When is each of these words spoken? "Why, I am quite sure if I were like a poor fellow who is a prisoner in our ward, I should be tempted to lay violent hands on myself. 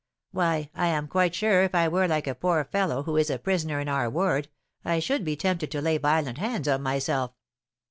"Why, 0.31 0.71
I 0.73 0.87
am 0.87 1.07
quite 1.07 1.35
sure 1.35 1.61
if 1.61 1.75
I 1.75 1.87
were 1.87 2.07
like 2.07 2.25
a 2.25 2.33
poor 2.33 2.63
fellow 2.65 3.03
who 3.03 3.17
is 3.17 3.29
a 3.29 3.37
prisoner 3.37 3.79
in 3.79 3.87
our 3.87 4.09
ward, 4.09 4.47
I 4.83 4.97
should 4.97 5.23
be 5.23 5.35
tempted 5.35 5.69
to 5.69 5.79
lay 5.79 5.99
violent 5.99 6.39
hands 6.39 6.67
on 6.67 6.81
myself. 6.81 7.33